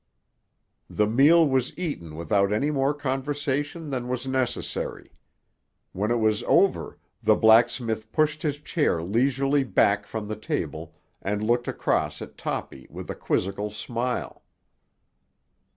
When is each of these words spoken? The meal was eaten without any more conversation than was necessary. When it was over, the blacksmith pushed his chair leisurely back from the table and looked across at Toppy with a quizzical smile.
The 0.89 1.05
meal 1.05 1.47
was 1.47 1.77
eaten 1.77 2.15
without 2.15 2.51
any 2.51 2.71
more 2.71 2.91
conversation 2.91 3.91
than 3.91 4.07
was 4.07 4.25
necessary. 4.25 5.11
When 5.91 6.09
it 6.09 6.15
was 6.19 6.41
over, 6.47 6.97
the 7.21 7.35
blacksmith 7.35 8.11
pushed 8.11 8.41
his 8.41 8.57
chair 8.57 9.03
leisurely 9.03 9.63
back 9.63 10.07
from 10.07 10.27
the 10.27 10.35
table 10.35 10.95
and 11.21 11.43
looked 11.43 11.67
across 11.67 12.19
at 12.19 12.35
Toppy 12.35 12.87
with 12.89 13.11
a 13.11 13.15
quizzical 13.15 13.69
smile. 13.69 14.41